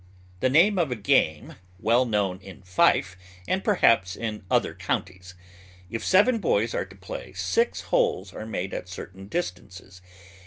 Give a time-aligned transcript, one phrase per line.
[0.39, 3.15] The name of a game well known in Fife,
[3.47, 5.35] and perhaps in other counties.
[5.91, 10.01] If seven boys are to play, six holes are made at certain distances.